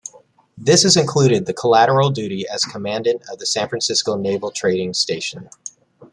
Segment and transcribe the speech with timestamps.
[0.57, 5.47] This included the collateral duty as commandant of the San Francisco Naval Training Station.